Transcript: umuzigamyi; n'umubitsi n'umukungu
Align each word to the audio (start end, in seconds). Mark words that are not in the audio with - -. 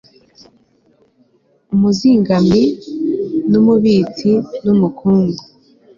umuzigamyi; 1.73 2.63
n'umubitsi 3.51 4.31
n'umukungu 4.63 5.41